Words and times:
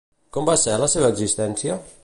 Com 0.37 0.47
va 0.49 0.55
ser 0.61 0.79
la 0.85 0.89
seva 0.95 1.13
existència? 1.17 1.81